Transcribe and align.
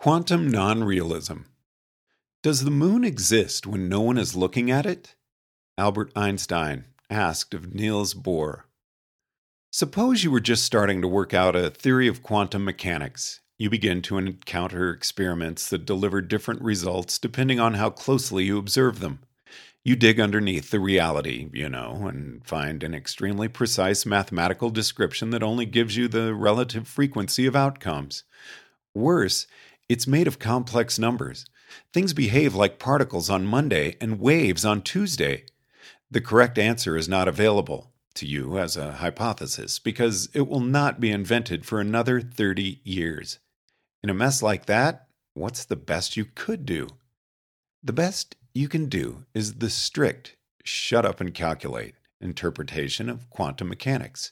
Quantum 0.00 0.48
non 0.48 0.82
realism. 0.82 1.40
Does 2.42 2.64
the 2.64 2.70
moon 2.70 3.04
exist 3.04 3.66
when 3.66 3.86
no 3.86 4.00
one 4.00 4.16
is 4.16 4.34
looking 4.34 4.70
at 4.70 4.86
it? 4.86 5.14
Albert 5.76 6.10
Einstein 6.16 6.86
asked 7.10 7.52
of 7.52 7.74
Niels 7.74 8.14
Bohr. 8.14 8.62
Suppose 9.70 10.24
you 10.24 10.30
were 10.30 10.40
just 10.40 10.64
starting 10.64 11.02
to 11.02 11.06
work 11.06 11.34
out 11.34 11.54
a 11.54 11.68
theory 11.68 12.08
of 12.08 12.22
quantum 12.22 12.64
mechanics. 12.64 13.40
You 13.58 13.68
begin 13.68 14.00
to 14.00 14.16
encounter 14.16 14.88
experiments 14.88 15.68
that 15.68 15.84
deliver 15.84 16.22
different 16.22 16.62
results 16.62 17.18
depending 17.18 17.60
on 17.60 17.74
how 17.74 17.90
closely 17.90 18.44
you 18.44 18.56
observe 18.56 19.00
them. 19.00 19.18
You 19.84 19.96
dig 19.96 20.18
underneath 20.18 20.70
the 20.70 20.80
reality, 20.80 21.50
you 21.52 21.68
know, 21.68 22.06
and 22.06 22.42
find 22.46 22.82
an 22.82 22.94
extremely 22.94 23.48
precise 23.48 24.06
mathematical 24.06 24.70
description 24.70 25.28
that 25.32 25.42
only 25.42 25.66
gives 25.66 25.98
you 25.98 26.08
the 26.08 26.34
relative 26.34 26.88
frequency 26.88 27.44
of 27.44 27.54
outcomes. 27.54 28.22
Worse, 28.94 29.46
it's 29.90 30.06
made 30.06 30.28
of 30.28 30.38
complex 30.38 31.00
numbers. 31.00 31.46
Things 31.92 32.12
behave 32.12 32.54
like 32.54 32.78
particles 32.78 33.28
on 33.28 33.44
Monday 33.44 33.96
and 34.00 34.20
waves 34.20 34.64
on 34.64 34.82
Tuesday. 34.82 35.42
The 36.08 36.20
correct 36.20 36.58
answer 36.58 36.96
is 36.96 37.08
not 37.08 37.26
available 37.26 37.90
to 38.14 38.24
you 38.24 38.56
as 38.56 38.76
a 38.76 38.92
hypothesis 38.92 39.80
because 39.80 40.28
it 40.32 40.46
will 40.46 40.60
not 40.60 41.00
be 41.00 41.10
invented 41.10 41.66
for 41.66 41.80
another 41.80 42.20
30 42.20 42.80
years. 42.84 43.40
In 44.00 44.10
a 44.10 44.14
mess 44.14 44.44
like 44.44 44.66
that, 44.66 45.08
what's 45.34 45.64
the 45.64 45.74
best 45.74 46.16
you 46.16 46.24
could 46.24 46.64
do? 46.64 46.86
The 47.82 47.92
best 47.92 48.36
you 48.54 48.68
can 48.68 48.88
do 48.88 49.24
is 49.34 49.54
the 49.54 49.70
strict 49.70 50.36
shut 50.62 51.04
up 51.04 51.20
and 51.20 51.34
calculate 51.34 51.96
interpretation 52.20 53.08
of 53.08 53.28
quantum 53.28 53.68
mechanics 53.68 54.30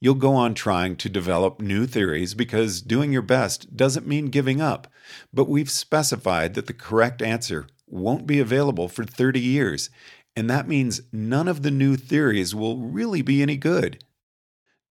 you'll 0.00 0.14
go 0.14 0.34
on 0.34 0.54
trying 0.54 0.96
to 0.96 1.08
develop 1.08 1.60
new 1.60 1.86
theories 1.86 2.34
because 2.34 2.80
doing 2.80 3.12
your 3.12 3.22
best 3.22 3.76
doesn't 3.76 4.06
mean 4.06 4.26
giving 4.26 4.60
up. 4.60 4.88
But 5.32 5.48
we've 5.48 5.70
specified 5.70 6.54
that 6.54 6.66
the 6.66 6.72
correct 6.72 7.20
answer 7.20 7.66
won't 7.86 8.26
be 8.26 8.40
available 8.40 8.88
for 8.88 9.04
30 9.04 9.40
years, 9.40 9.90
and 10.34 10.48
that 10.48 10.68
means 10.68 11.02
none 11.12 11.48
of 11.48 11.62
the 11.62 11.70
new 11.70 11.96
theories 11.96 12.54
will 12.54 12.78
really 12.78 13.22
be 13.22 13.42
any 13.42 13.56
good. 13.56 14.02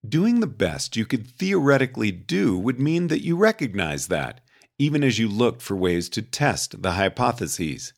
Doing 0.08 0.40
the 0.40 0.48
best 0.48 0.96
you 0.96 1.06
could 1.06 1.28
theoretically 1.28 2.12
do 2.12 2.58
would 2.58 2.80
mean 2.80 3.08
that 3.08 3.24
you 3.24 3.36
recognize 3.36 4.08
that, 4.08 4.42
even 4.78 5.04
as 5.04 5.20
you 5.20 5.28
looked 5.28 5.62
for 5.62 5.76
ways 5.76 6.08
to 6.10 6.22
test 6.22 6.82
the 6.82 6.92
hypotheses. 6.92 7.94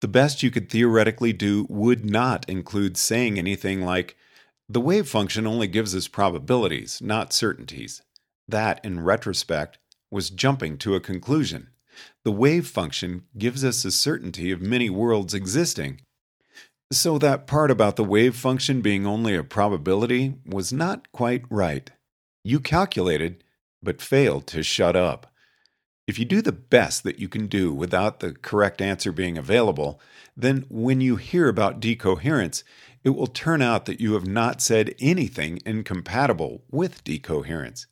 The 0.00 0.08
best 0.08 0.42
you 0.42 0.50
could 0.50 0.70
theoretically 0.70 1.34
do 1.34 1.66
would 1.68 2.08
not 2.08 2.48
include 2.48 2.96
saying 2.96 3.38
anything 3.38 3.82
like, 3.82 4.16
the 4.72 4.80
wave 4.80 5.08
function 5.08 5.48
only 5.48 5.66
gives 5.66 5.96
us 5.96 6.06
probabilities, 6.06 7.02
not 7.02 7.32
certainties. 7.32 8.02
That, 8.46 8.80
in 8.84 9.02
retrospect, 9.02 9.78
was 10.12 10.30
jumping 10.30 10.78
to 10.78 10.94
a 10.94 11.00
conclusion. 11.00 11.70
The 12.24 12.30
wave 12.30 12.68
function 12.68 13.24
gives 13.36 13.64
us 13.64 13.84
a 13.84 13.90
certainty 13.90 14.52
of 14.52 14.62
many 14.62 14.88
worlds 14.88 15.34
existing. 15.34 16.02
So, 16.92 17.18
that 17.18 17.48
part 17.48 17.72
about 17.72 17.96
the 17.96 18.04
wave 18.04 18.36
function 18.36 18.80
being 18.80 19.06
only 19.06 19.34
a 19.34 19.42
probability 19.42 20.34
was 20.46 20.72
not 20.72 21.10
quite 21.10 21.42
right. 21.50 21.90
You 22.44 22.60
calculated, 22.60 23.42
but 23.82 24.00
failed 24.00 24.46
to 24.48 24.62
shut 24.62 24.94
up. 24.94 25.32
If 26.06 26.16
you 26.18 26.24
do 26.24 26.42
the 26.42 26.52
best 26.52 27.02
that 27.04 27.18
you 27.18 27.28
can 27.28 27.46
do 27.46 27.72
without 27.72 28.20
the 28.20 28.32
correct 28.32 28.80
answer 28.80 29.10
being 29.12 29.36
available, 29.36 30.00
then 30.36 30.64
when 30.68 31.00
you 31.00 31.16
hear 31.16 31.48
about 31.48 31.80
decoherence, 31.80 32.64
it 33.02 33.10
will 33.10 33.26
turn 33.26 33.62
out 33.62 33.86
that 33.86 34.00
you 34.00 34.14
have 34.14 34.26
not 34.26 34.60
said 34.60 34.94
anything 35.00 35.60
incompatible 35.64 36.64
with 36.70 37.02
decoherence. 37.04 37.86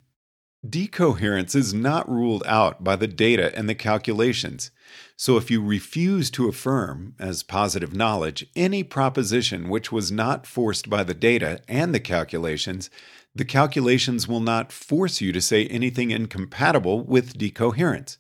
Decoherence 0.69 1.55
is 1.55 1.73
not 1.73 2.09
ruled 2.11 2.43
out 2.45 2.83
by 2.83 2.97
the 2.97 3.07
data 3.07 3.57
and 3.57 3.69
the 3.69 3.75
calculations. 3.75 4.71
So 5.17 5.37
if 5.37 5.51
you 5.51 5.63
refuse 5.63 6.31
to 6.33 6.49
affirm, 6.49 7.15
as 7.19 7.43
positive 7.43 7.95
knowledge, 7.95 8.47
any 8.57 8.83
proposition 8.83 9.69
which 9.69 9.93
was 9.93 10.11
not 10.11 10.47
forced 10.47 10.91
by 10.91 11.05
the 11.05 11.15
data 11.15 11.61
and 11.69 11.95
the 11.95 12.01
calculations, 12.01 12.91
the 13.35 13.45
calculations 13.45 14.27
will 14.27 14.41
not 14.41 14.73
force 14.73 15.21
you 15.21 15.33
to 15.33 15.41
say 15.41 15.67
anything 15.67 16.11
incompatible 16.11 17.05
with 17.05 17.39
decoherence. 17.39 18.19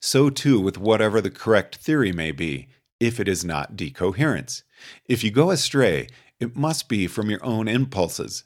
So 0.00 0.30
too 0.30 0.60
with 0.60 0.78
whatever 0.78 1.20
the 1.20 1.30
correct 1.30 1.76
theory 1.76 2.12
may 2.12 2.32
be, 2.32 2.68
if 2.98 3.20
it 3.20 3.28
is 3.28 3.44
not 3.44 3.76
decoherence. 3.76 4.62
If 5.06 5.22
you 5.22 5.30
go 5.30 5.50
astray, 5.50 6.08
it 6.40 6.56
must 6.56 6.88
be 6.88 7.06
from 7.06 7.30
your 7.30 7.44
own 7.44 7.68
impulses. 7.68 8.44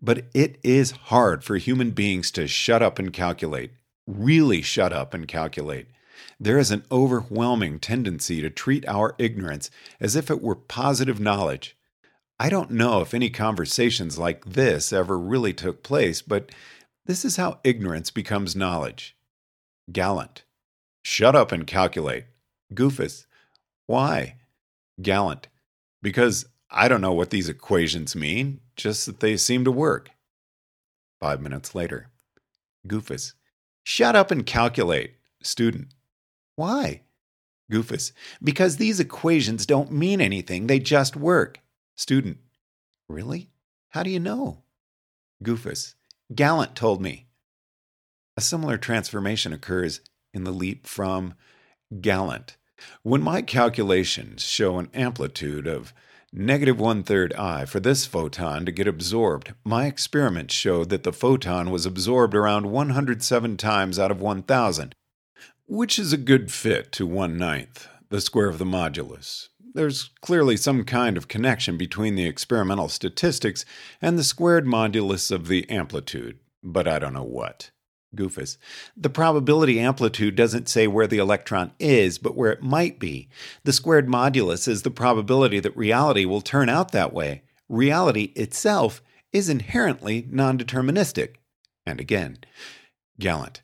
But 0.00 0.26
it 0.34 0.58
is 0.62 0.90
hard 0.90 1.44
for 1.44 1.56
human 1.56 1.90
beings 1.92 2.30
to 2.32 2.46
shut 2.46 2.82
up 2.82 2.98
and 2.98 3.12
calculate, 3.12 3.72
really 4.06 4.62
shut 4.62 4.92
up 4.92 5.14
and 5.14 5.26
calculate. 5.28 5.86
There 6.38 6.58
is 6.58 6.70
an 6.70 6.84
overwhelming 6.90 7.78
tendency 7.78 8.40
to 8.40 8.50
treat 8.50 8.86
our 8.88 9.14
ignorance 9.18 9.70
as 10.00 10.16
if 10.16 10.30
it 10.30 10.42
were 10.42 10.56
positive 10.56 11.20
knowledge. 11.20 11.76
I 12.38 12.48
don't 12.48 12.72
know 12.72 13.00
if 13.00 13.14
any 13.14 13.30
conversations 13.30 14.18
like 14.18 14.44
this 14.44 14.92
ever 14.92 15.18
really 15.18 15.52
took 15.52 15.82
place, 15.82 16.22
but 16.22 16.50
this 17.06 17.24
is 17.24 17.36
how 17.36 17.60
ignorance 17.62 18.10
becomes 18.10 18.56
knowledge. 18.56 19.16
Gallant. 19.90 20.44
Shut 21.04 21.36
up 21.36 21.52
and 21.52 21.66
calculate. 21.66 22.24
Goofus. 22.74 23.26
Why? 23.86 24.36
Gallant. 25.00 25.48
Because 26.02 26.46
I 26.74 26.88
don't 26.88 27.02
know 27.02 27.12
what 27.12 27.28
these 27.30 27.50
equations 27.50 28.16
mean, 28.16 28.60
just 28.76 29.04
that 29.04 29.20
they 29.20 29.36
seem 29.36 29.64
to 29.64 29.70
work. 29.70 30.10
Five 31.20 31.42
minutes 31.42 31.74
later. 31.74 32.08
Goofus. 32.88 33.34
Shut 33.84 34.16
up 34.16 34.30
and 34.30 34.46
calculate. 34.46 35.16
Student. 35.42 35.88
Why? 36.56 37.02
Goofus. 37.70 38.12
Because 38.42 38.76
these 38.76 39.00
equations 39.00 39.66
don't 39.66 39.92
mean 39.92 40.20
anything, 40.20 40.66
they 40.66 40.78
just 40.78 41.14
work. 41.14 41.60
Student. 41.94 42.38
Really? 43.06 43.50
How 43.90 44.02
do 44.02 44.10
you 44.10 44.20
know? 44.20 44.62
Goofus. 45.44 45.94
Gallant 46.34 46.74
told 46.74 47.02
me. 47.02 47.26
A 48.38 48.40
similar 48.40 48.78
transformation 48.78 49.52
occurs 49.52 50.00
in 50.32 50.44
the 50.44 50.50
leap 50.50 50.86
from 50.86 51.34
gallant. 52.00 52.56
When 53.02 53.22
my 53.22 53.42
calculations 53.42 54.42
show 54.42 54.78
an 54.78 54.88
amplitude 54.94 55.66
of 55.66 55.92
negative 56.32 56.80
one 56.80 57.02
third 57.02 57.32
I 57.34 57.66
for 57.66 57.78
this 57.78 58.06
photon 58.06 58.64
to 58.64 58.72
get 58.72 58.86
absorbed. 58.86 59.52
My 59.64 59.86
experiments 59.86 60.54
showed 60.54 60.88
that 60.88 61.02
the 61.02 61.12
photon 61.12 61.70
was 61.70 61.84
absorbed 61.84 62.34
around 62.34 62.70
107 62.70 63.56
times 63.58 63.98
out 63.98 64.10
of 64.10 64.20
1,000, 64.20 64.94
which 65.66 65.98
is 65.98 66.12
a 66.12 66.18
good 66.18 66.50
fit 66.50 66.90
to 66.92 67.06
one 67.06 67.36
ninth, 67.36 67.86
the 68.08 68.20
square 68.20 68.48
of 68.48 68.58
the 68.58 68.64
modulus. 68.64 69.48
There's 69.74 70.10
clearly 70.20 70.56
some 70.56 70.84
kind 70.84 71.16
of 71.16 71.28
connection 71.28 71.76
between 71.76 72.14
the 72.14 72.26
experimental 72.26 72.88
statistics 72.88 73.64
and 74.00 74.18
the 74.18 74.24
squared 74.24 74.66
modulus 74.66 75.30
of 75.30 75.48
the 75.48 75.68
amplitude, 75.70 76.38
but 76.62 76.86
I 76.86 76.98
don't 76.98 77.14
know 77.14 77.22
what. 77.22 77.70
Goofus. 78.14 78.58
The 78.96 79.10
probability 79.10 79.80
amplitude 79.80 80.36
doesn't 80.36 80.68
say 80.68 80.86
where 80.86 81.06
the 81.06 81.18
electron 81.18 81.72
is, 81.78 82.18
but 82.18 82.36
where 82.36 82.52
it 82.52 82.62
might 82.62 82.98
be. 82.98 83.28
The 83.64 83.72
squared 83.72 84.08
modulus 84.08 84.68
is 84.68 84.82
the 84.82 84.90
probability 84.90 85.60
that 85.60 85.76
reality 85.76 86.24
will 86.24 86.40
turn 86.40 86.68
out 86.68 86.92
that 86.92 87.12
way. 87.12 87.42
Reality 87.68 88.32
itself 88.36 89.02
is 89.32 89.48
inherently 89.48 90.26
non 90.30 90.58
deterministic. 90.58 91.36
And 91.86 92.00
again, 92.00 92.38
Gallant. 93.18 93.62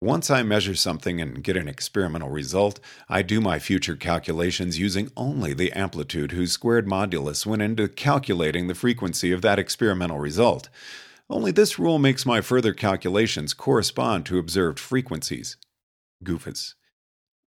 Once 0.00 0.30
I 0.30 0.44
measure 0.44 0.76
something 0.76 1.20
and 1.20 1.42
get 1.42 1.56
an 1.56 1.66
experimental 1.66 2.28
result, 2.28 2.78
I 3.08 3.22
do 3.22 3.40
my 3.40 3.58
future 3.58 3.96
calculations 3.96 4.78
using 4.78 5.10
only 5.16 5.54
the 5.54 5.72
amplitude 5.72 6.30
whose 6.30 6.52
squared 6.52 6.86
modulus 6.86 7.44
went 7.44 7.62
into 7.62 7.88
calculating 7.88 8.68
the 8.68 8.76
frequency 8.76 9.32
of 9.32 9.42
that 9.42 9.58
experimental 9.58 10.18
result. 10.18 10.68
Only 11.30 11.50
this 11.52 11.78
rule 11.78 11.98
makes 11.98 12.24
my 12.24 12.40
further 12.40 12.72
calculations 12.72 13.52
correspond 13.52 14.24
to 14.26 14.38
observed 14.38 14.78
frequencies. 14.78 15.56
Goofus. 16.24 16.74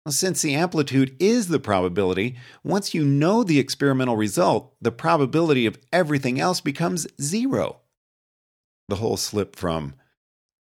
Since 0.08 0.42
the 0.42 0.54
amplitude 0.54 1.14
is 1.18 1.48
the 1.48 1.60
probability, 1.60 2.36
once 2.64 2.94
you 2.94 3.04
know 3.04 3.44
the 3.44 3.58
experimental 3.58 4.16
result, 4.16 4.74
the 4.80 4.92
probability 4.92 5.66
of 5.66 5.78
everything 5.92 6.40
else 6.40 6.60
becomes 6.60 7.06
zero. 7.20 7.80
The 8.88 8.96
whole 8.96 9.16
slip 9.16 9.56
from 9.56 9.94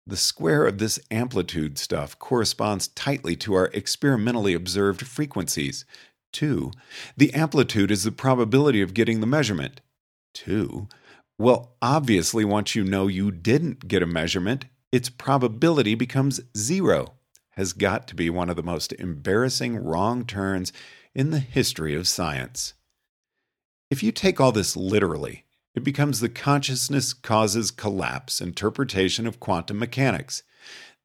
the 0.05 0.17
square 0.17 0.65
of 0.65 0.77
this 0.77 0.99
amplitude 1.11 1.77
stuff 1.77 2.17
corresponds 2.19 2.87
tightly 2.89 3.35
to 3.37 3.53
our 3.53 3.67
experimentally 3.67 4.53
observed 4.53 5.05
frequencies. 5.05 5.85
2. 6.33 6.71
The 7.15 7.33
amplitude 7.33 7.91
is 7.91 8.03
the 8.03 8.11
probability 8.11 8.81
of 8.81 8.93
getting 8.93 9.19
the 9.19 9.27
measurement. 9.27 9.81
2. 10.33 10.87
Well, 11.39 11.77
obviously, 11.81 12.43
once 12.43 12.75
you 12.75 12.83
know 12.83 13.07
you 13.07 13.31
didn't 13.31 13.87
get 13.87 14.03
a 14.03 14.05
measurement, 14.05 14.65
its 14.91 15.07
probability 15.09 15.95
becomes 15.95 16.41
zero. 16.55 17.13
Has 17.51 17.71
got 17.71 18.09
to 18.09 18.15
be 18.15 18.29
one 18.29 18.49
of 18.49 18.57
the 18.57 18.63
most 18.63 18.91
embarrassing 18.91 19.77
wrong 19.77 20.25
turns 20.25 20.73
in 21.15 21.29
the 21.29 21.39
history 21.39 21.95
of 21.95 22.09
science. 22.09 22.73
If 23.89 24.03
you 24.03 24.11
take 24.11 24.41
all 24.41 24.51
this 24.51 24.75
literally, 24.75 25.45
it 25.75 25.85
becomes 25.85 26.19
the 26.19 26.27
consciousness 26.27 27.13
causes 27.13 27.71
collapse 27.71 28.41
interpretation 28.41 29.25
of 29.25 29.39
quantum 29.39 29.79
mechanics. 29.79 30.43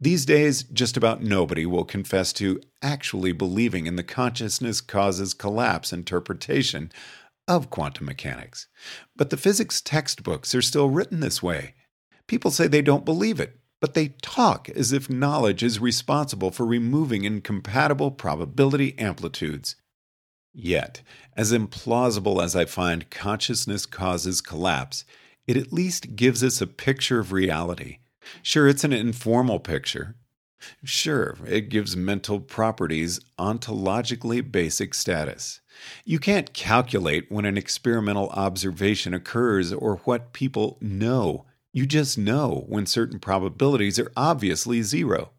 These 0.01 0.27
days, 0.27 0.65
just 0.65 0.97
about 0.97 1.23
nobody 1.23 1.65
will 1.65 1.85
confess 1.85 2.33
to 2.35 2.61
actually 2.83 3.31
believing 3.31 3.87
in 3.87 3.95
the 3.95 4.03
consciousness 4.03 4.81
causes 4.81 5.33
collapse 5.33 5.93
interpretation 5.93 6.91
of 7.46 7.70
quantum 7.70 8.06
mechanics. 8.06 8.69
But 9.17 9.31
the 9.31 9.37
physics 9.37 9.81
textbooks 9.81 10.55
are 10.55 10.62
still 10.62 10.91
written 10.91 11.20
this 11.20 11.43
way. 11.43 11.75
People 12.26 12.50
say 12.50 12.67
they 12.67 12.82
don't 12.82 13.05
believe 13.05 13.41
it, 13.41 13.58
but 13.81 13.94
they 13.94 14.14
talk 14.23 14.69
as 14.70 14.93
if 14.93 15.11
knowledge 15.11 15.62
is 15.62 15.79
responsible 15.79 16.50
for 16.50 16.64
removing 16.64 17.25
incompatible 17.25 18.11
probability 18.11 18.99
amplitudes. 18.99 19.76
Yet, 20.55 21.02
as 21.37 21.52
implausible 21.52 22.43
as 22.43 22.55
I 22.55 22.64
find 22.64 23.11
consciousness 23.11 23.87
causes 23.87 24.41
collapse, 24.41 25.05
it 25.46 25.56
at 25.56 25.73
least 25.73 26.17
gives 26.17 26.43
us 26.43 26.61
a 26.61 26.67
picture 26.67 27.19
of 27.19 27.32
reality. 27.32 27.99
Sure, 28.43 28.69
it's 28.69 28.85
an 28.85 28.93
informal 28.93 29.58
picture. 29.58 30.17
Sure, 30.85 31.37
it 31.47 31.69
gives 31.69 31.97
mental 31.97 32.41
properties 32.41 33.21
ontologically 33.39 34.41
basic 34.51 34.95
status. 34.95 35.61
You 36.05 36.19
can't 36.19 36.53
calculate 36.53 37.31
when 37.31 37.45
an 37.45 37.57
experimental 37.57 38.31
observation 38.31 39.15
occurs 39.15 39.73
or 39.73 39.97
what 40.05 40.33
people 40.33 40.79
know. 40.81 41.47
You 41.73 41.87
just 41.87 42.17
know 42.17 42.65
when 42.69 42.87
certain 42.87 43.19
probabilities 43.19 43.99
are 43.99 44.13
obviously 44.17 44.83
zero. 44.83 45.31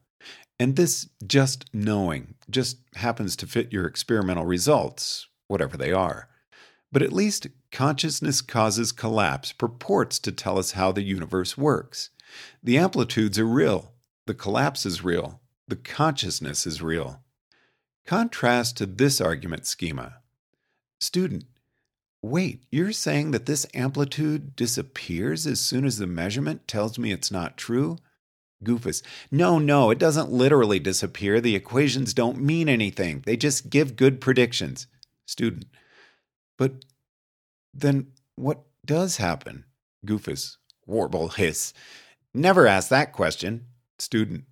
And 0.59 0.75
this 0.75 1.09
just 1.25 1.65
knowing 1.73 2.35
just 2.49 2.77
happens 2.95 3.35
to 3.37 3.47
fit 3.47 3.73
your 3.73 3.85
experimental 3.85 4.45
results, 4.45 5.27
whatever 5.47 5.77
they 5.77 5.91
are. 5.91 6.29
But 6.91 7.01
at 7.01 7.13
least 7.13 7.47
consciousness 7.71 8.41
causes 8.41 8.91
collapse 8.91 9.51
purports 9.51 10.17
to 10.19 10.31
tell 10.31 10.57
us 10.57 10.71
how 10.71 10.91
the 10.91 11.03
universe 11.03 11.57
works. 11.57 12.09
The 12.63 12.77
amplitudes 12.77 13.37
are 13.37 13.45
real, 13.45 13.91
the 14.25 14.33
collapse 14.33 14.85
is 14.85 15.03
real, 15.03 15.41
the 15.67 15.75
consciousness 15.75 16.65
is 16.65 16.81
real. 16.81 17.21
Contrast 18.05 18.77
to 18.77 18.85
this 18.85 19.19
argument 19.19 19.65
schema. 19.65 20.17
Student, 20.99 21.45
wait, 22.21 22.63
you're 22.71 22.91
saying 22.91 23.31
that 23.31 23.45
this 23.45 23.65
amplitude 23.73 24.55
disappears 24.55 25.45
as 25.45 25.59
soon 25.59 25.85
as 25.85 25.97
the 25.97 26.07
measurement 26.07 26.67
tells 26.67 26.97
me 26.97 27.11
it's 27.11 27.31
not 27.31 27.57
true? 27.57 27.97
Goofus, 28.63 29.01
no, 29.31 29.59
no, 29.59 29.91
it 29.91 29.99
doesn't 29.99 30.31
literally 30.31 30.79
disappear. 30.79 31.39
The 31.39 31.55
equations 31.55 32.13
don't 32.13 32.39
mean 32.39 32.69
anything, 32.69 33.23
they 33.25 33.37
just 33.37 33.69
give 33.69 33.95
good 33.95 34.21
predictions. 34.21 34.87
Student, 35.25 35.65
but 36.57 36.85
then 37.73 38.07
what 38.35 38.61
does 38.85 39.17
happen? 39.17 39.65
Goofus, 40.05 40.57
warble 40.85 41.29
hiss. 41.29 41.73
Never 42.33 42.67
ask 42.67 42.89
that 42.89 43.11
question. 43.11 43.65
Student, 43.97 44.45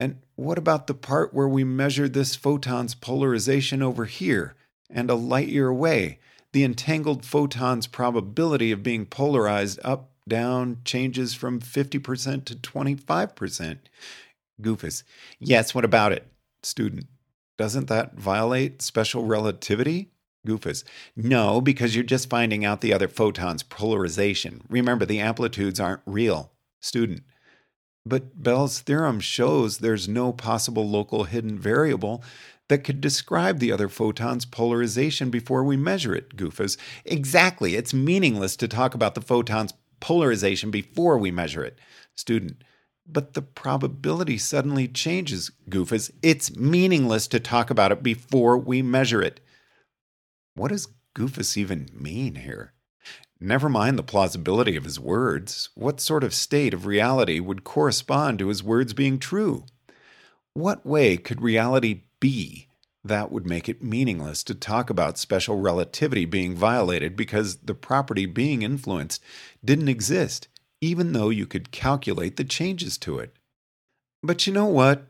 and 0.00 0.18
what 0.34 0.58
about 0.58 0.86
the 0.86 0.94
part 0.94 1.34
where 1.34 1.48
we 1.48 1.62
measure 1.62 2.08
this 2.08 2.34
photon's 2.34 2.94
polarization 2.94 3.82
over 3.82 4.06
here 4.06 4.54
and 4.88 5.10
a 5.10 5.14
light 5.14 5.48
year 5.48 5.68
away? 5.68 6.18
The 6.52 6.64
entangled 6.64 7.24
photon's 7.24 7.86
probability 7.86 8.72
of 8.72 8.82
being 8.82 9.06
polarized 9.06 9.78
up, 9.84 10.10
down 10.28 10.78
changes 10.84 11.34
from 11.34 11.60
50% 11.60 12.44
to 12.44 12.54
25%. 12.56 13.78
Goofus, 14.60 15.02
yes, 15.38 15.74
what 15.74 15.84
about 15.84 16.12
it? 16.12 16.26
Student, 16.62 17.06
doesn't 17.58 17.88
that 17.88 18.14
violate 18.14 18.82
special 18.82 19.24
relativity? 19.24 20.10
Goofus, 20.46 20.84
no, 21.14 21.60
because 21.60 21.94
you're 21.94 22.04
just 22.04 22.30
finding 22.30 22.64
out 22.64 22.80
the 22.80 22.92
other 22.92 23.08
photon's 23.08 23.62
polarization. 23.62 24.62
Remember, 24.68 25.04
the 25.04 25.20
amplitudes 25.20 25.78
aren't 25.78 26.00
real. 26.06 26.52
Student, 26.80 27.22
but 28.06 28.42
Bell's 28.42 28.80
theorem 28.80 29.20
shows 29.20 29.78
there's 29.78 30.08
no 30.08 30.32
possible 30.32 30.88
local 30.88 31.24
hidden 31.24 31.58
variable 31.58 32.22
that 32.68 32.84
could 32.84 33.00
describe 33.00 33.58
the 33.58 33.72
other 33.72 33.88
photon's 33.88 34.44
polarization 34.44 35.28
before 35.28 35.64
we 35.64 35.76
measure 35.76 36.14
it, 36.14 36.36
Goofus. 36.36 36.76
Exactly. 37.04 37.74
It's 37.74 37.92
meaningless 37.92 38.56
to 38.56 38.68
talk 38.68 38.94
about 38.94 39.14
the 39.14 39.20
photon's 39.20 39.74
polarization 39.98 40.70
before 40.70 41.18
we 41.18 41.30
measure 41.30 41.64
it. 41.64 41.78
Student, 42.14 42.62
but 43.06 43.34
the 43.34 43.42
probability 43.42 44.38
suddenly 44.38 44.86
changes, 44.86 45.50
Goofus. 45.68 46.10
It's 46.22 46.56
meaningless 46.56 47.26
to 47.28 47.40
talk 47.40 47.70
about 47.70 47.92
it 47.92 48.02
before 48.02 48.56
we 48.56 48.82
measure 48.82 49.20
it. 49.20 49.40
What 50.54 50.68
does 50.68 50.88
Goofus 51.16 51.56
even 51.56 51.88
mean 51.92 52.36
here? 52.36 52.72
Never 53.42 53.70
mind 53.70 53.98
the 53.98 54.02
plausibility 54.02 54.76
of 54.76 54.84
his 54.84 55.00
words. 55.00 55.70
What 55.74 55.98
sort 55.98 56.24
of 56.24 56.34
state 56.34 56.74
of 56.74 56.84
reality 56.84 57.40
would 57.40 57.64
correspond 57.64 58.38
to 58.38 58.48
his 58.48 58.62
words 58.62 58.92
being 58.92 59.18
true? 59.18 59.64
What 60.52 60.84
way 60.84 61.16
could 61.16 61.40
reality 61.40 62.02
be 62.20 62.68
that 63.02 63.32
would 63.32 63.46
make 63.46 63.66
it 63.66 63.82
meaningless 63.82 64.44
to 64.44 64.54
talk 64.54 64.90
about 64.90 65.16
special 65.16 65.58
relativity 65.58 66.26
being 66.26 66.54
violated 66.54 67.16
because 67.16 67.56
the 67.58 67.74
property 67.74 68.26
being 68.26 68.60
influenced 68.60 69.22
didn't 69.64 69.88
exist, 69.88 70.48
even 70.82 71.14
though 71.14 71.30
you 71.30 71.46
could 71.46 71.70
calculate 71.70 72.36
the 72.36 72.44
changes 72.44 72.98
to 72.98 73.18
it? 73.18 73.34
But 74.22 74.46
you 74.46 74.52
know 74.52 74.66
what? 74.66 75.06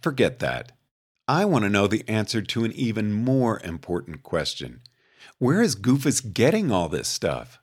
Forget 0.00 0.38
that. 0.38 0.72
I 1.28 1.44
want 1.44 1.64
to 1.64 1.70
know 1.70 1.86
the 1.86 2.08
answer 2.08 2.40
to 2.40 2.64
an 2.64 2.72
even 2.72 3.12
more 3.12 3.60
important 3.62 4.22
question. 4.22 4.80
Where 5.38 5.60
is 5.60 5.76
Goofus 5.76 6.32
getting 6.32 6.70
all 6.70 6.88
this 6.88 7.08
stuff? 7.08 7.60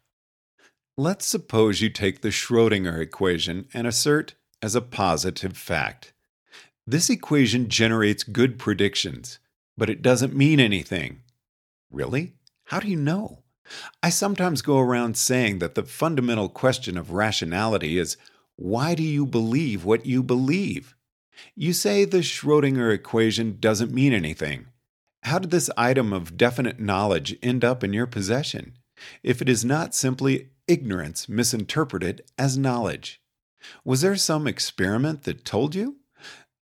Let's 0.97 1.25
suppose 1.25 1.81
you 1.81 1.89
take 1.89 2.21
the 2.21 2.29
Schrodinger 2.29 2.99
equation 2.99 3.67
and 3.73 3.87
assert 3.87 4.35
as 4.61 4.75
a 4.75 4.81
positive 4.81 5.55
fact. 5.55 6.11
This 6.85 7.09
equation 7.09 7.69
generates 7.69 8.23
good 8.23 8.59
predictions, 8.59 9.39
but 9.77 9.89
it 9.89 10.01
doesn't 10.01 10.35
mean 10.35 10.59
anything. 10.59 11.21
Really? 11.89 12.33
How 12.65 12.81
do 12.81 12.89
you 12.89 12.97
know? 12.97 13.39
I 14.03 14.09
sometimes 14.09 14.61
go 14.61 14.79
around 14.79 15.15
saying 15.15 15.59
that 15.59 15.75
the 15.75 15.83
fundamental 15.83 16.49
question 16.49 16.97
of 16.97 17.11
rationality 17.11 17.97
is 17.97 18.17
why 18.57 18.93
do 18.93 19.03
you 19.03 19.25
believe 19.25 19.85
what 19.85 20.05
you 20.05 20.21
believe? 20.21 20.95
You 21.55 21.71
say 21.71 22.03
the 22.03 22.17
Schrodinger 22.19 22.93
equation 22.93 23.57
doesn't 23.61 23.93
mean 23.93 24.11
anything. 24.11 24.67
How 25.23 25.39
did 25.39 25.51
this 25.51 25.69
item 25.77 26.11
of 26.11 26.35
definite 26.35 26.81
knowledge 26.81 27.37
end 27.41 27.63
up 27.63 27.81
in 27.81 27.93
your 27.93 28.07
possession? 28.07 28.73
If 29.23 29.41
it 29.41 29.49
is 29.49 29.65
not 29.65 29.95
simply 29.95 30.49
ignorance 30.67 31.27
misinterpreted 31.27 32.21
as 32.37 32.57
knowledge. 32.57 33.21
Was 33.83 34.01
there 34.01 34.15
some 34.15 34.47
experiment 34.47 35.23
that 35.23 35.45
told 35.45 35.75
you? 35.75 35.97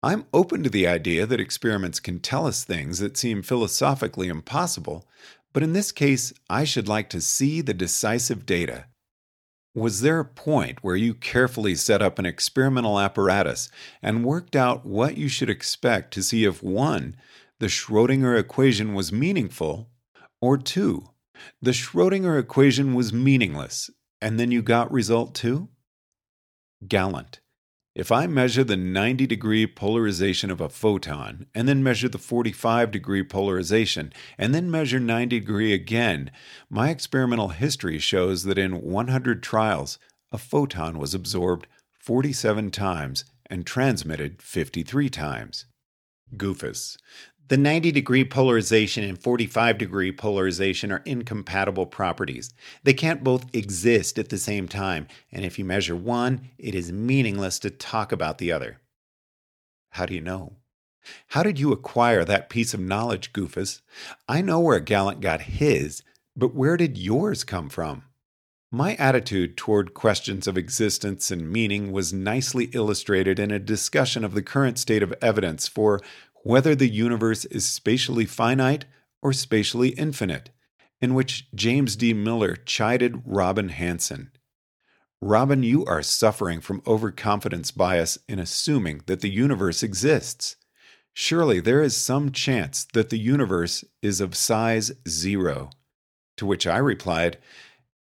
I'm 0.01 0.25
open 0.33 0.63
to 0.63 0.69
the 0.69 0.87
idea 0.87 1.25
that 1.25 1.41
experiments 1.41 1.99
can 1.99 2.19
tell 2.19 2.47
us 2.47 2.63
things 2.63 2.99
that 2.99 3.17
seem 3.17 3.41
philosophically 3.41 4.29
impossible, 4.29 5.07
but 5.51 5.63
in 5.63 5.73
this 5.73 5.91
case, 5.91 6.31
I 6.49 6.63
should 6.63 6.87
like 6.87 7.09
to 7.09 7.21
see 7.21 7.61
the 7.61 7.73
decisive 7.73 8.45
data. 8.45 8.85
Was 9.75 10.01
there 10.01 10.19
a 10.19 10.25
point 10.25 10.83
where 10.83 10.95
you 10.95 11.13
carefully 11.13 11.75
set 11.75 12.01
up 12.01 12.17
an 12.17 12.25
experimental 12.25 12.99
apparatus 12.99 13.69
and 14.01 14.25
worked 14.25 14.55
out 14.55 14.85
what 14.85 15.17
you 15.17 15.27
should 15.27 15.49
expect 15.49 16.13
to 16.13 16.23
see 16.23 16.45
if 16.45 16.63
one, 16.63 17.15
the 17.59 17.67
Schrodinger 17.67 18.39
equation 18.39 18.93
was 18.93 19.11
meaningful, 19.11 19.89
or 20.41 20.57
two, 20.57 21.09
the 21.61 21.71
Schrodinger 21.71 22.39
equation 22.39 22.93
was 22.93 23.13
meaningless 23.13 23.89
and 24.21 24.39
then 24.39 24.51
you 24.51 24.61
got 24.61 24.91
result 24.91 25.33
two? 25.33 25.69
Gallant. 26.87 27.39
If 27.95 28.11
I 28.11 28.27
measure 28.27 28.63
the 28.63 28.77
90 28.77 29.27
degree 29.27 29.67
polarization 29.67 30.51
of 30.51 30.61
a 30.61 30.69
photon, 30.69 31.47
and 31.53 31.67
then 31.67 31.83
measure 31.83 32.07
the 32.07 32.17
45 32.17 32.91
degree 32.91 33.23
polarization, 33.23 34.13
and 34.37 34.53
then 34.53 34.71
measure 34.71 34.99
90 34.99 35.39
degree 35.39 35.73
again, 35.73 36.31
my 36.69 36.89
experimental 36.91 37.49
history 37.49 37.97
shows 37.97 38.43
that 38.43 38.57
in 38.57 38.81
100 38.81 39.43
trials, 39.43 39.99
a 40.31 40.37
photon 40.37 40.99
was 40.99 41.13
absorbed 41.13 41.67
47 41.99 42.71
times 42.71 43.25
and 43.47 43.65
transmitted 43.65 44.41
53 44.41 45.09
times. 45.09 45.65
Goofus. 46.37 46.97
The 47.49 47.57
90 47.57 47.91
degree 47.91 48.23
polarization 48.23 49.03
and 49.03 49.19
45 49.19 49.79
degree 49.79 50.11
polarization 50.11 50.91
are 50.91 51.01
incompatible 51.03 51.87
properties. 51.87 52.53
They 52.83 52.93
can't 52.93 53.23
both 53.23 53.47
exist 53.55 54.19
at 54.19 54.29
the 54.29 54.37
same 54.37 54.67
time, 54.67 55.07
and 55.31 55.43
if 55.43 55.57
you 55.57 55.65
measure 55.65 55.95
one, 55.95 56.51
it 56.59 56.75
is 56.75 56.91
meaningless 56.91 57.57
to 57.59 57.71
talk 57.71 58.11
about 58.11 58.37
the 58.37 58.51
other. 58.51 58.81
How 59.89 60.05
do 60.05 60.13
you 60.13 60.21
know? 60.21 60.57
How 61.29 61.41
did 61.41 61.57
you 61.57 61.71
acquire 61.71 62.23
that 62.23 62.49
piece 62.49 62.75
of 62.75 62.79
knowledge, 62.79 63.33
Goofus? 63.33 63.81
I 64.27 64.43
know 64.43 64.59
where 64.59 64.79
Gallant 64.79 65.19
got 65.19 65.41
his, 65.41 66.03
but 66.35 66.53
where 66.53 66.77
did 66.77 66.99
yours 66.99 67.43
come 67.43 67.69
from? 67.69 68.03
My 68.71 68.93
attitude 68.97 69.57
toward 69.57 69.95
questions 69.95 70.45
of 70.45 70.55
existence 70.55 71.31
and 71.31 71.51
meaning 71.51 71.91
was 71.91 72.13
nicely 72.13 72.65
illustrated 72.65 73.39
in 73.39 73.49
a 73.49 73.57
discussion 73.57 74.23
of 74.23 74.35
the 74.35 74.43
current 74.43 74.77
state 74.77 75.01
of 75.01 75.11
evidence 75.23 75.67
for 75.67 76.01
whether 76.43 76.75
the 76.75 76.89
universe 76.89 77.45
is 77.45 77.65
spatially 77.65 78.25
finite 78.25 78.85
or 79.21 79.33
spatially 79.33 79.89
infinite, 79.89 80.49
in 81.01 81.13
which 81.13 81.47
James 81.53 81.95
D. 81.95 82.13
Miller 82.13 82.55
chided 82.55 83.21
Robin 83.25 83.69
Hanson. 83.69 84.31
Robin, 85.21 85.63
you 85.63 85.83
are 85.85 86.01
suffering 86.01 86.61
from 86.61 86.81
overconfidence 86.87 87.71
bias 87.71 88.17
in 88.29 88.39
assuming 88.39 89.01
that 89.05 89.19
the 89.19 89.29
universe 89.29 89.83
exists. 89.83 90.55
Surely 91.13 91.59
there 91.59 91.83
is 91.83 91.97
some 91.97 92.31
chance 92.31 92.85
that 92.93 93.09
the 93.09 93.19
universe 93.19 93.83
is 94.01 94.21
of 94.21 94.35
size 94.35 94.93
zero. 95.07 95.71
To 96.37 96.45
which 96.45 96.65
I 96.65 96.77
replied, 96.77 97.37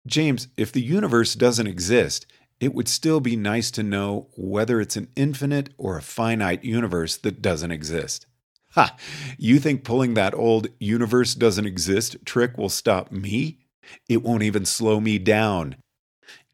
James, 0.06 0.46
if 0.56 0.70
the 0.70 0.80
universe 0.80 1.34
doesn't 1.34 1.66
exist, 1.66 2.24
it 2.60 2.72
would 2.72 2.88
still 2.88 3.18
be 3.18 3.34
nice 3.34 3.72
to 3.72 3.82
know 3.82 4.28
whether 4.36 4.80
it's 4.80 4.96
an 4.96 5.08
infinite 5.16 5.70
or 5.76 5.96
a 5.96 6.02
finite 6.02 6.64
universe 6.64 7.16
that 7.16 7.42
doesn't 7.42 7.72
exist. 7.72 8.26
Ha! 8.72 8.96
You 9.38 9.58
think 9.58 9.84
pulling 9.84 10.14
that 10.14 10.34
old 10.34 10.68
universe 10.78 11.34
doesn't 11.34 11.66
exist 11.66 12.16
trick 12.24 12.58
will 12.58 12.68
stop 12.68 13.10
me? 13.10 13.58
It 14.08 14.22
won't 14.22 14.42
even 14.42 14.64
slow 14.64 15.00
me 15.00 15.18
down. 15.18 15.76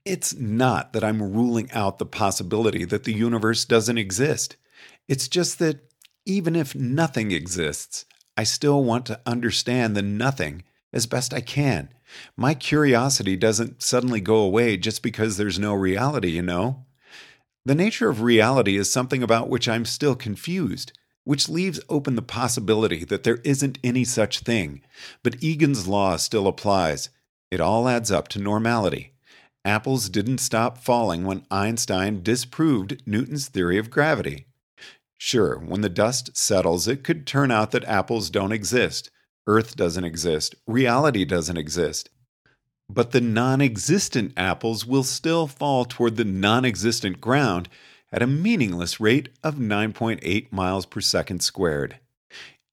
It's 0.04 0.34
not 0.34 0.92
that 0.92 1.02
I'm 1.02 1.22
ruling 1.22 1.70
out 1.72 1.98
the 1.98 2.06
possibility 2.06 2.84
that 2.84 3.04
the 3.04 3.14
universe 3.14 3.64
doesn't 3.64 3.98
exist. 3.98 4.56
It's 5.08 5.28
just 5.28 5.58
that 5.58 5.90
even 6.26 6.54
if 6.54 6.74
nothing 6.74 7.32
exists, 7.32 8.04
I 8.36 8.44
still 8.44 8.84
want 8.84 9.06
to 9.06 9.20
understand 9.26 9.96
the 9.96 10.02
nothing 10.02 10.62
as 10.92 11.06
best 11.06 11.32
I 11.34 11.40
can. 11.40 11.88
My 12.36 12.54
curiosity 12.54 13.36
doesn't 13.36 13.82
suddenly 13.82 14.20
go 14.20 14.36
away 14.36 14.76
just 14.76 15.02
because 15.02 15.36
there's 15.36 15.58
no 15.58 15.74
reality, 15.74 16.30
you 16.30 16.42
know? 16.42 16.84
The 17.64 17.74
nature 17.74 18.08
of 18.08 18.22
reality 18.22 18.76
is 18.76 18.92
something 18.92 19.22
about 19.22 19.48
which 19.48 19.68
I'm 19.68 19.84
still 19.84 20.14
confused, 20.14 20.92
which 21.24 21.48
leaves 21.48 21.80
open 21.88 22.14
the 22.14 22.22
possibility 22.22 23.04
that 23.04 23.24
there 23.24 23.40
isn't 23.44 23.78
any 23.82 24.04
such 24.04 24.40
thing. 24.40 24.82
But 25.22 25.42
Egan's 25.42 25.88
law 25.88 26.16
still 26.16 26.46
applies. 26.46 27.08
It 27.50 27.60
all 27.60 27.88
adds 27.88 28.10
up 28.10 28.28
to 28.28 28.38
normality. 28.38 29.12
Apples 29.64 30.10
didn't 30.10 30.38
stop 30.38 30.78
falling 30.78 31.24
when 31.24 31.46
Einstein 31.50 32.22
disproved 32.22 33.02
Newton's 33.06 33.48
theory 33.48 33.78
of 33.78 33.90
gravity. 33.90 34.46
Sure, 35.16 35.58
when 35.58 35.80
the 35.80 35.88
dust 35.88 36.36
settles, 36.36 36.86
it 36.86 37.02
could 37.02 37.26
turn 37.26 37.50
out 37.50 37.70
that 37.70 37.84
apples 37.84 38.28
don't 38.28 38.52
exist, 38.52 39.10
Earth 39.46 39.76
doesn't 39.76 40.04
exist, 40.04 40.54
reality 40.66 41.24
doesn't 41.24 41.56
exist. 41.56 42.10
But 42.90 43.12
the 43.12 43.20
non 43.22 43.62
existent 43.62 44.34
apples 44.36 44.84
will 44.84 45.02
still 45.02 45.46
fall 45.46 45.86
toward 45.86 46.16
the 46.16 46.24
non 46.24 46.66
existent 46.66 47.20
ground 47.20 47.68
at 48.14 48.22
a 48.22 48.28
meaningless 48.28 49.00
rate 49.00 49.28
of 49.42 49.56
9.8 49.56 50.52
miles 50.52 50.86
per 50.86 51.00
second 51.00 51.42
squared. 51.42 51.98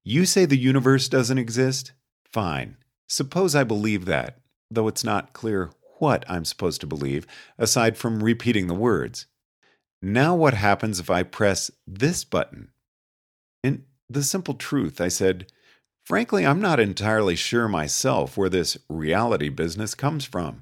You 0.03 0.23
say 0.23 0.45
the 0.45 0.55
universe 0.55 1.09
doesn't 1.09 1.39
exist? 1.39 1.93
Fine. 2.31 2.77
Suppose 3.09 3.55
I 3.55 3.63
believe 3.63 4.05
that, 4.05 4.37
though 4.69 4.87
it's 4.87 5.03
not 5.03 5.33
clear 5.33 5.71
what 5.97 6.23
I'm 6.29 6.45
supposed 6.45 6.79
to 6.81 6.87
believe, 6.87 7.25
aside 7.57 7.97
from 7.97 8.23
repeating 8.23 8.67
the 8.67 8.75
words. 8.75 9.25
Now, 9.99 10.35
what 10.35 10.53
happens 10.53 10.99
if 10.99 11.09
I 11.09 11.23
press 11.23 11.71
this 11.87 12.23
button? 12.23 12.69
In 13.63 13.85
the 14.07 14.21
simple 14.21 14.53
truth, 14.53 15.01
I 15.01 15.07
said, 15.07 15.47
Frankly, 16.05 16.45
I'm 16.45 16.61
not 16.61 16.79
entirely 16.79 17.35
sure 17.35 17.67
myself 17.67 18.37
where 18.37 18.49
this 18.49 18.77
reality 18.89 19.49
business 19.49 19.95
comes 19.95 20.23
from. 20.23 20.61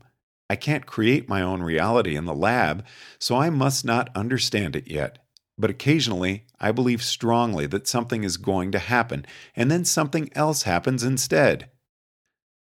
I 0.49 0.55
can't 0.55 0.85
create 0.85 1.29
my 1.29 1.41
own 1.41 1.61
reality 1.61 2.15
in 2.15 2.25
the 2.25 2.33
lab, 2.33 2.85
so 3.19 3.35
I 3.35 3.49
must 3.49 3.85
not 3.85 4.09
understand 4.15 4.75
it 4.75 4.89
yet. 4.89 5.19
But 5.57 5.69
occasionally, 5.69 6.45
I 6.59 6.71
believe 6.71 7.03
strongly 7.03 7.65
that 7.67 7.87
something 7.87 8.23
is 8.23 8.37
going 8.37 8.71
to 8.71 8.79
happen, 8.79 9.25
and 9.55 9.69
then 9.69 9.85
something 9.85 10.29
else 10.33 10.63
happens 10.63 11.03
instead. 11.03 11.69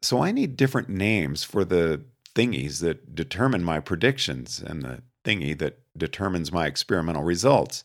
So 0.02 0.23
I 0.23 0.33
need 0.33 0.57
different 0.57 0.88
names 0.88 1.45
for 1.45 1.64
the 1.64 2.04
thingies 2.35 2.81
that 2.81 3.14
determine 3.14 3.64
my 3.64 3.81
predictions 3.81 4.61
and 4.61 4.83
the 4.83 5.02
thingy 5.25 5.59
that 5.59 5.81
determines 5.97 6.52
my 6.52 6.66
experimental 6.66 7.23
results. 7.23 7.85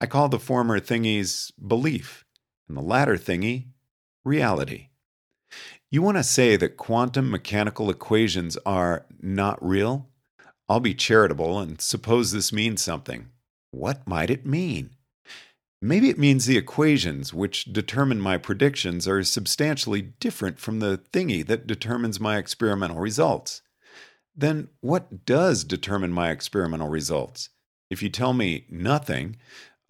I 0.00 0.06
call 0.06 0.28
the 0.28 0.38
former 0.38 0.80
thingies 0.80 1.52
belief, 1.66 2.24
and 2.66 2.76
the 2.76 2.82
latter 2.82 3.16
thingy 3.16 3.66
reality. 4.24 4.89
You 5.90 6.02
want 6.02 6.16
to 6.16 6.22
say 6.22 6.56
that 6.56 6.76
quantum 6.76 7.30
mechanical 7.30 7.90
equations 7.90 8.56
are 8.64 9.06
not 9.20 9.58
real? 9.66 10.08
I'll 10.68 10.80
be 10.80 10.94
charitable 10.94 11.58
and 11.58 11.80
suppose 11.80 12.30
this 12.30 12.52
means 12.52 12.80
something. 12.80 13.30
What 13.72 14.06
might 14.06 14.30
it 14.30 14.46
mean? 14.46 14.90
Maybe 15.82 16.10
it 16.10 16.18
means 16.18 16.44
the 16.44 16.58
equations 16.58 17.32
which 17.32 17.64
determine 17.64 18.20
my 18.20 18.36
predictions 18.36 19.08
are 19.08 19.24
substantially 19.24 20.02
different 20.02 20.58
from 20.58 20.78
the 20.78 21.00
thingy 21.12 21.44
that 21.46 21.66
determines 21.66 22.20
my 22.20 22.36
experimental 22.36 22.98
results. 22.98 23.62
Then 24.36 24.68
what 24.80 25.24
does 25.24 25.64
determine 25.64 26.12
my 26.12 26.30
experimental 26.30 26.88
results? 26.88 27.48
If 27.90 28.02
you 28.02 28.10
tell 28.10 28.32
me 28.32 28.66
nothing, 28.70 29.36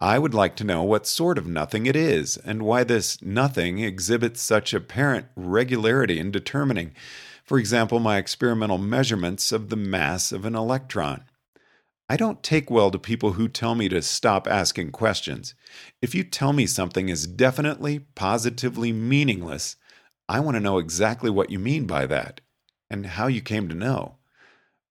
I 0.01 0.17
would 0.17 0.33
like 0.33 0.55
to 0.55 0.63
know 0.63 0.81
what 0.81 1.05
sort 1.05 1.37
of 1.37 1.45
nothing 1.45 1.85
it 1.85 1.95
is 1.95 2.35
and 2.35 2.63
why 2.63 2.83
this 2.83 3.21
nothing 3.21 3.77
exhibits 3.77 4.41
such 4.41 4.73
apparent 4.73 5.27
regularity 5.35 6.17
in 6.17 6.31
determining, 6.31 6.95
for 7.43 7.59
example, 7.59 7.99
my 7.99 8.17
experimental 8.17 8.79
measurements 8.79 9.51
of 9.51 9.69
the 9.69 9.75
mass 9.75 10.31
of 10.31 10.43
an 10.43 10.55
electron. 10.55 11.25
I 12.09 12.17
don't 12.17 12.41
take 12.41 12.71
well 12.71 12.89
to 12.89 12.97
people 12.97 13.33
who 13.33 13.47
tell 13.47 13.75
me 13.75 13.89
to 13.89 14.01
stop 14.01 14.47
asking 14.47 14.89
questions. 14.91 15.53
If 16.01 16.15
you 16.15 16.23
tell 16.23 16.51
me 16.51 16.65
something 16.65 17.07
is 17.07 17.27
definitely, 17.27 17.99
positively 18.15 18.91
meaningless, 18.91 19.75
I 20.27 20.39
want 20.39 20.55
to 20.55 20.61
know 20.61 20.79
exactly 20.79 21.29
what 21.29 21.51
you 21.51 21.59
mean 21.59 21.85
by 21.85 22.07
that 22.07 22.41
and 22.89 23.05
how 23.05 23.27
you 23.27 23.41
came 23.41 23.69
to 23.69 23.75
know. 23.75 24.17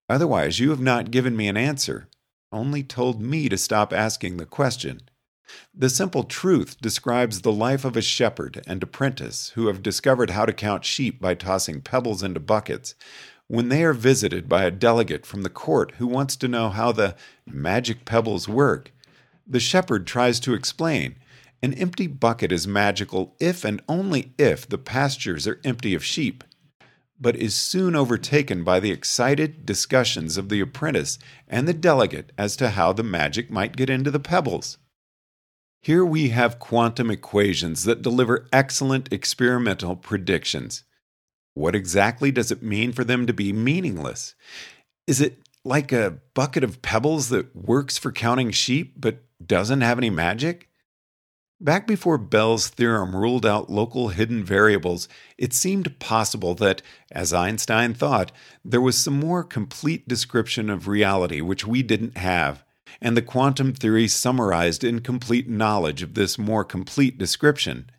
Otherwise, 0.08 0.60
you 0.60 0.70
have 0.70 0.80
not 0.80 1.10
given 1.10 1.36
me 1.36 1.48
an 1.48 1.56
answer, 1.56 2.08
only 2.52 2.82
told 2.82 3.20
me 3.20 3.48
to 3.48 3.56
stop 3.56 3.92
asking 3.92 4.36
the 4.36 4.46
question. 4.46 5.00
The 5.74 5.90
simple 5.90 6.24
truth 6.24 6.80
describes 6.80 7.40
the 7.40 7.52
life 7.52 7.84
of 7.84 7.96
a 7.96 8.02
shepherd 8.02 8.62
and 8.66 8.82
apprentice 8.82 9.50
who 9.50 9.66
have 9.66 9.82
discovered 9.82 10.30
how 10.30 10.46
to 10.46 10.52
count 10.52 10.84
sheep 10.84 11.20
by 11.20 11.34
tossing 11.34 11.80
pebbles 11.80 12.22
into 12.22 12.40
buckets. 12.40 12.94
When 13.48 13.68
they 13.68 13.82
are 13.82 13.92
visited 13.92 14.48
by 14.48 14.64
a 14.64 14.70
delegate 14.70 15.26
from 15.26 15.42
the 15.42 15.50
court 15.50 15.94
who 15.98 16.06
wants 16.06 16.36
to 16.36 16.48
know 16.48 16.68
how 16.68 16.92
the 16.92 17.16
magic 17.46 18.04
pebbles 18.04 18.48
work, 18.48 18.92
the 19.46 19.58
shepherd 19.58 20.06
tries 20.06 20.38
to 20.40 20.54
explain. 20.54 21.16
An 21.62 21.74
empty 21.74 22.06
bucket 22.06 22.52
is 22.52 22.68
magical 22.68 23.34
if 23.40 23.64
and 23.64 23.82
only 23.88 24.32
if 24.38 24.68
the 24.68 24.78
pastures 24.78 25.46
are 25.48 25.60
empty 25.64 25.94
of 25.94 26.04
sheep 26.04 26.44
but 27.20 27.36
is 27.36 27.54
soon 27.54 27.94
overtaken 27.94 28.64
by 28.64 28.80
the 28.80 28.90
excited 28.90 29.66
discussions 29.66 30.36
of 30.36 30.48
the 30.48 30.60
apprentice 30.60 31.18
and 31.46 31.68
the 31.68 31.74
delegate 31.74 32.32
as 32.38 32.56
to 32.56 32.70
how 32.70 32.92
the 32.92 33.02
magic 33.02 33.50
might 33.50 33.76
get 33.76 33.90
into 33.90 34.10
the 34.10 34.18
pebbles. 34.18 34.78
Here 35.82 36.04
we 36.04 36.30
have 36.30 36.58
quantum 36.58 37.10
equations 37.10 37.84
that 37.84 38.02
deliver 38.02 38.48
excellent 38.52 39.12
experimental 39.12 39.96
predictions. 39.96 40.84
What 41.54 41.74
exactly 41.74 42.30
does 42.30 42.50
it 42.50 42.62
mean 42.62 42.92
for 42.92 43.04
them 43.04 43.26
to 43.26 43.32
be 43.32 43.52
meaningless? 43.52 44.34
Is 45.06 45.20
it 45.20 45.38
like 45.64 45.92
a 45.92 46.18
bucket 46.34 46.64
of 46.64 46.80
pebbles 46.80 47.28
that 47.28 47.54
works 47.54 47.98
for 47.98 48.12
counting 48.12 48.50
sheep 48.50 48.94
but 48.96 49.22
doesn't 49.44 49.82
have 49.82 49.98
any 49.98 50.10
magic? 50.10 50.69
Back 51.62 51.86
before 51.86 52.16
Bell's 52.16 52.68
theorem 52.68 53.14
ruled 53.14 53.44
out 53.44 53.68
local 53.68 54.08
hidden 54.08 54.42
variables, 54.42 55.08
it 55.36 55.52
seemed 55.52 55.98
possible 55.98 56.54
that, 56.54 56.80
as 57.12 57.34
Einstein 57.34 57.92
thought, 57.92 58.32
there 58.64 58.80
was 58.80 58.96
some 58.96 59.20
more 59.20 59.44
complete 59.44 60.08
description 60.08 60.70
of 60.70 60.88
reality 60.88 61.42
which 61.42 61.66
we 61.66 61.82
didn't 61.82 62.16
have, 62.16 62.64
and 62.98 63.14
the 63.14 63.20
quantum 63.20 63.74
theory 63.74 64.08
summarized 64.08 64.82
incomplete 64.82 65.50
knowledge 65.50 66.02
of 66.02 66.14
this 66.14 66.38
more 66.38 66.64
complete 66.64 67.18
description. 67.18 67.90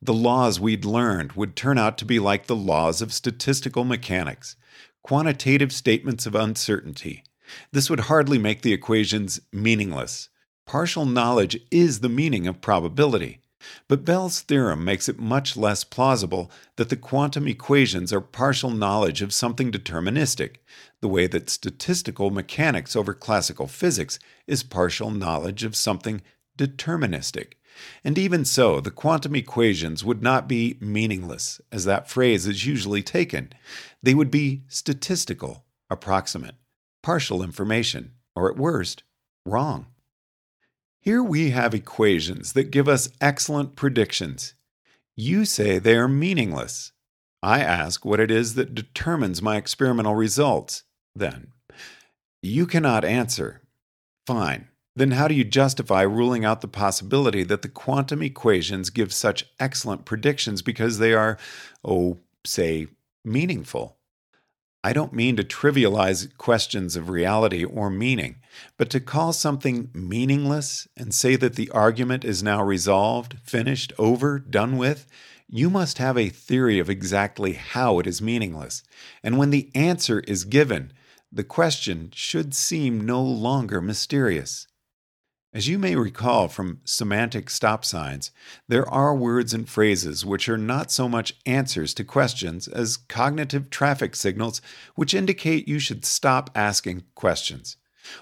The 0.00 0.14
laws 0.14 0.60
we'd 0.60 0.84
learned 0.84 1.32
would 1.32 1.56
turn 1.56 1.76
out 1.76 1.98
to 1.98 2.04
be 2.04 2.20
like 2.20 2.46
the 2.46 2.54
laws 2.54 3.02
of 3.02 3.12
statistical 3.12 3.82
mechanics 3.82 4.54
quantitative 5.02 5.72
statements 5.72 6.26
of 6.26 6.34
uncertainty. 6.34 7.24
This 7.72 7.88
would 7.88 8.00
hardly 8.00 8.38
make 8.38 8.60
the 8.60 8.74
equations 8.74 9.40
meaningless. 9.52 10.28
Partial 10.68 11.06
knowledge 11.06 11.58
is 11.70 12.00
the 12.00 12.10
meaning 12.10 12.46
of 12.46 12.60
probability. 12.60 13.40
But 13.88 14.04
Bell's 14.04 14.42
theorem 14.42 14.84
makes 14.84 15.08
it 15.08 15.18
much 15.18 15.56
less 15.56 15.82
plausible 15.82 16.50
that 16.76 16.90
the 16.90 16.96
quantum 16.96 17.48
equations 17.48 18.12
are 18.12 18.20
partial 18.20 18.68
knowledge 18.68 19.22
of 19.22 19.32
something 19.32 19.72
deterministic, 19.72 20.56
the 21.00 21.08
way 21.08 21.26
that 21.26 21.48
statistical 21.48 22.30
mechanics 22.30 22.94
over 22.94 23.14
classical 23.14 23.66
physics 23.66 24.18
is 24.46 24.62
partial 24.62 25.10
knowledge 25.10 25.64
of 25.64 25.74
something 25.74 26.20
deterministic. 26.58 27.54
And 28.04 28.18
even 28.18 28.44
so, 28.44 28.78
the 28.78 28.90
quantum 28.90 29.34
equations 29.36 30.04
would 30.04 30.22
not 30.22 30.46
be 30.46 30.76
meaningless, 30.82 31.62
as 31.72 31.86
that 31.86 32.10
phrase 32.10 32.46
is 32.46 32.66
usually 32.66 33.02
taken. 33.02 33.54
They 34.02 34.12
would 34.12 34.30
be 34.30 34.64
statistical, 34.68 35.64
approximate, 35.88 36.56
partial 37.02 37.42
information, 37.42 38.12
or 38.36 38.50
at 38.50 38.58
worst, 38.58 39.02
wrong. 39.46 39.86
Here 41.08 41.22
we 41.22 41.52
have 41.52 41.72
equations 41.72 42.52
that 42.52 42.70
give 42.70 42.86
us 42.86 43.08
excellent 43.18 43.76
predictions. 43.76 44.52
You 45.16 45.46
say 45.46 45.78
they 45.78 45.96
are 45.96 46.06
meaningless. 46.06 46.92
I 47.42 47.60
ask 47.60 48.04
what 48.04 48.20
it 48.20 48.30
is 48.30 48.56
that 48.56 48.74
determines 48.74 49.40
my 49.40 49.56
experimental 49.56 50.14
results. 50.14 50.82
Then, 51.14 51.54
You 52.42 52.66
cannot 52.66 53.06
answer. 53.06 53.62
Fine. 54.26 54.68
Then 54.96 55.12
how 55.12 55.28
do 55.28 55.34
you 55.34 55.44
justify 55.44 56.02
ruling 56.02 56.44
out 56.44 56.60
the 56.60 56.68
possibility 56.68 57.42
that 57.42 57.62
the 57.62 57.70
quantum 57.70 58.20
equations 58.20 58.90
give 58.90 59.14
such 59.14 59.46
excellent 59.58 60.04
predictions 60.04 60.60
because 60.60 60.98
they 60.98 61.14
are, 61.14 61.38
oh, 61.82 62.18
say, 62.44 62.86
meaningful? 63.24 63.97
I 64.84 64.92
don't 64.92 65.12
mean 65.12 65.34
to 65.36 65.44
trivialize 65.44 66.36
questions 66.38 66.94
of 66.94 67.08
reality 67.10 67.64
or 67.64 67.90
meaning, 67.90 68.36
but 68.76 68.90
to 68.90 69.00
call 69.00 69.32
something 69.32 69.90
meaningless 69.92 70.86
and 70.96 71.12
say 71.12 71.34
that 71.34 71.56
the 71.56 71.68
argument 71.70 72.24
is 72.24 72.44
now 72.44 72.62
resolved, 72.62 73.38
finished, 73.42 73.92
over, 73.98 74.38
done 74.38 74.76
with, 74.76 75.08
you 75.48 75.68
must 75.68 75.98
have 75.98 76.16
a 76.16 76.28
theory 76.28 76.78
of 76.78 76.88
exactly 76.88 77.54
how 77.54 77.98
it 77.98 78.06
is 78.06 78.22
meaningless. 78.22 78.84
And 79.22 79.36
when 79.36 79.50
the 79.50 79.68
answer 79.74 80.20
is 80.20 80.44
given, 80.44 80.92
the 81.32 81.44
question 81.44 82.10
should 82.14 82.54
seem 82.54 83.04
no 83.04 83.20
longer 83.20 83.80
mysterious. 83.80 84.67
As 85.54 85.66
you 85.66 85.78
may 85.78 85.96
recall 85.96 86.48
from 86.48 86.82
semantic 86.84 87.48
stop 87.48 87.82
signs, 87.82 88.30
there 88.68 88.86
are 88.88 89.14
words 89.14 89.54
and 89.54 89.66
phrases 89.66 90.24
which 90.24 90.46
are 90.46 90.58
not 90.58 90.90
so 90.90 91.08
much 91.08 91.36
answers 91.46 91.94
to 91.94 92.04
questions 92.04 92.68
as 92.68 92.98
cognitive 92.98 93.70
traffic 93.70 94.14
signals 94.14 94.60
which 94.94 95.14
indicate 95.14 95.66
you 95.66 95.78
should 95.78 96.04
stop 96.04 96.50
asking 96.54 97.04
questions. 97.14 97.78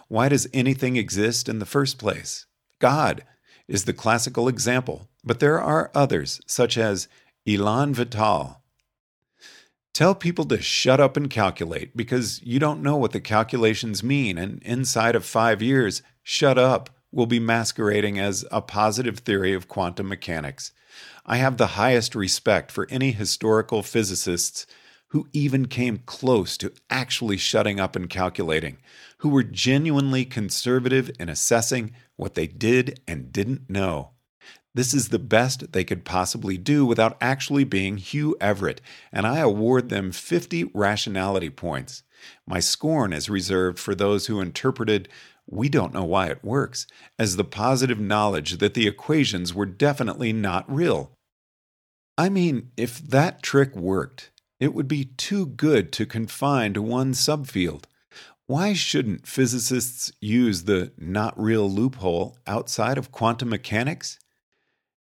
Why 0.06 0.28
does 0.28 0.48
anything 0.54 0.96
exist 0.96 1.48
in 1.48 1.58
the 1.58 1.66
first 1.66 1.98
place? 1.98 2.46
God 2.78 3.24
is 3.66 3.86
the 3.86 3.92
classical 3.92 4.46
example, 4.46 5.08
but 5.24 5.40
there 5.40 5.60
are 5.60 5.90
others, 5.96 6.40
such 6.46 6.78
as 6.78 7.08
Elan 7.44 7.92
Vital. 7.92 8.62
Tell 9.92 10.14
people 10.14 10.44
to 10.44 10.62
shut 10.62 11.00
up 11.00 11.16
and 11.16 11.28
calculate 11.28 11.96
because 11.96 12.40
you 12.42 12.60
don't 12.60 12.82
know 12.82 12.96
what 12.96 13.10
the 13.10 13.20
calculations 13.20 14.04
mean, 14.04 14.38
and 14.38 14.62
inside 14.62 15.16
of 15.16 15.24
five 15.24 15.60
years, 15.60 16.02
shut 16.22 16.56
up 16.56 16.90
will 17.16 17.26
be 17.26 17.40
masquerading 17.40 18.18
as 18.18 18.44
a 18.52 18.60
positive 18.60 19.20
theory 19.20 19.54
of 19.54 19.68
quantum 19.68 20.06
mechanics. 20.06 20.70
I 21.24 21.38
have 21.38 21.56
the 21.56 21.68
highest 21.68 22.14
respect 22.14 22.70
for 22.70 22.86
any 22.90 23.10
historical 23.10 23.82
physicists 23.82 24.66
who 25.08 25.26
even 25.32 25.66
came 25.66 26.02
close 26.04 26.58
to 26.58 26.72
actually 26.90 27.38
shutting 27.38 27.80
up 27.80 27.96
and 27.96 28.10
calculating, 28.10 28.76
who 29.18 29.30
were 29.30 29.42
genuinely 29.42 30.26
conservative 30.26 31.10
in 31.18 31.30
assessing 31.30 31.92
what 32.16 32.34
they 32.34 32.46
did 32.46 33.00
and 33.08 33.32
didn't 33.32 33.70
know. 33.70 34.10
This 34.74 34.92
is 34.92 35.08
the 35.08 35.18
best 35.18 35.72
they 35.72 35.84
could 35.84 36.04
possibly 36.04 36.58
do 36.58 36.84
without 36.84 37.16
actually 37.18 37.64
being 37.64 37.96
Hugh 37.96 38.36
Everett, 38.42 38.82
and 39.10 39.26
I 39.26 39.38
award 39.38 39.88
them 39.88 40.12
50 40.12 40.64
rationality 40.74 41.48
points. 41.48 42.02
My 42.46 42.60
scorn 42.60 43.12
is 43.12 43.28
reserved 43.28 43.78
for 43.78 43.94
those 43.94 44.26
who 44.26 44.40
interpreted 44.40 45.08
we 45.48 45.68
don't 45.68 45.94
know 45.94 46.04
why 46.04 46.26
it 46.26 46.44
works, 46.44 46.86
as 47.18 47.36
the 47.36 47.44
positive 47.44 48.00
knowledge 48.00 48.58
that 48.58 48.74
the 48.74 48.88
equations 48.88 49.54
were 49.54 49.66
definitely 49.66 50.32
not 50.32 50.70
real. 50.72 51.12
I 52.18 52.28
mean, 52.28 52.72
if 52.76 52.98
that 52.98 53.42
trick 53.42 53.76
worked, 53.76 54.32
it 54.58 54.74
would 54.74 54.88
be 54.88 55.04
too 55.04 55.46
good 55.46 55.92
to 55.92 56.06
confine 56.06 56.74
to 56.74 56.82
one 56.82 57.12
subfield. 57.12 57.84
Why 58.46 58.72
shouldn't 58.72 59.26
physicists 59.26 60.12
use 60.20 60.64
the 60.64 60.92
not 60.98 61.38
real 61.40 61.70
loophole 61.70 62.38
outside 62.46 62.96
of 62.96 63.12
quantum 63.12 63.50
mechanics? 63.50 64.18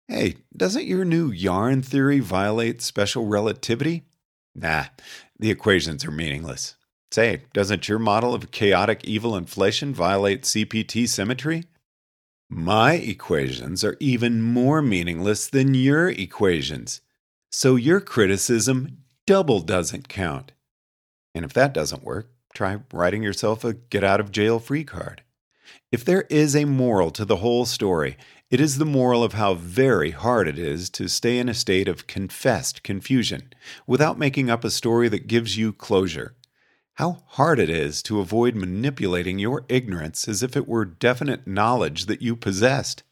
Hey, 0.09 0.37
doesn't 0.57 0.87
your 0.87 1.05
new 1.05 1.31
yarn 1.31 1.83
theory 1.83 2.19
violate 2.19 2.83
special 2.83 3.27
relativity? 3.27 4.05
Nah, 4.55 4.87
the 5.39 5.51
equations 5.51 6.05
are 6.05 6.11
meaningless. 6.11 6.75
Say, 7.13 7.43
doesn't 7.53 7.89
your 7.89 7.99
model 7.99 8.35
of 8.35 8.53
chaotic 8.53 9.05
evil 9.05 9.35
inflation 9.35 9.93
violate 9.93 10.43
CPT 10.43 11.09
symmetry? 11.09 11.65
My 12.49 12.95
equations 12.95 13.83
are 13.85 13.97
even 14.01 14.43
more 14.43 14.81
meaningless 14.81 15.49
than 15.49 15.75
your 15.75 16.09
equations. 16.09 17.01
So 17.51 17.75
your 17.75 18.01
criticism 18.01 18.99
double 19.27 19.61
doesn't 19.61 20.09
count. 20.09 20.53
And 21.35 21.45
if 21.45 21.53
that 21.55 21.73
doesn't 21.73 22.05
work, 22.05 22.31
try 22.55 22.79
writing 22.93 23.23
yourself 23.23 23.65
a 23.65 23.75
get 23.75 24.05
out 24.05 24.21
of 24.21 24.33
jail 24.33 24.59
free 24.59 24.85
card. 24.85 25.23
If 25.93 26.05
there 26.05 26.23
is 26.31 26.55
a 26.55 26.65
moral 26.65 27.11
to 27.13 27.25
the 27.25 27.37
whole 27.37 27.67
story, 27.67 28.17
it 28.51 28.61
is 28.61 28.79
the 28.79 28.85
moral 28.85 29.23
of 29.23 29.35
how 29.35 29.55
very 29.55 30.11
hard 30.11 30.49
it 30.49 30.59
is 30.59 30.91
to 30.91 31.09
stay 31.09 31.39
in 31.39 31.49
a 31.49 31.55
state 31.55 31.89
of 31.89 32.07
confessed 32.07 32.83
confusion 32.83 33.53
without 33.87 34.19
making 34.19 34.51
up 34.51 34.65
a 34.65 34.71
story 34.71 35.09
that 35.09 35.29
gives 35.29 35.57
you 35.57 35.73
closure. 35.73 36.35
How 37.01 37.23
hard 37.29 37.59
it 37.59 37.71
is 37.71 38.03
to 38.03 38.21
avoid 38.21 38.55
manipulating 38.55 39.39
your 39.39 39.65
ignorance 39.71 40.29
as 40.29 40.43
if 40.43 40.55
it 40.55 40.69
were 40.69 40.85
definite 40.85 41.47
knowledge 41.47 42.05
that 42.05 42.21
you 42.21 42.37
possessed. 42.37 43.05